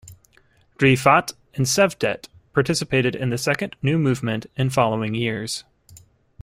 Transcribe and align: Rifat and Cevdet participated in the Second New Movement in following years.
Rifat 0.79 1.33
and 1.53 1.67
Cevdet 1.67 2.27
participated 2.55 3.15
in 3.15 3.29
the 3.29 3.37
Second 3.37 3.75
New 3.83 3.99
Movement 3.99 4.47
in 4.55 4.71
following 4.71 5.13
years. 5.13 5.63